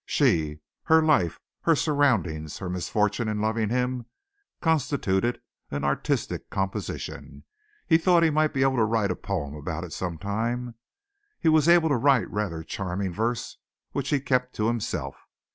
[0.07, 4.07] She her life, her surroundings, her misfortune in loving him,
[4.59, 5.39] constituted
[5.69, 7.43] an artistic composition.
[7.85, 10.73] He thought he might be able to write a poem about it some time.
[11.39, 13.59] He was able to write rather charming verse
[13.91, 15.27] which he kept to himself.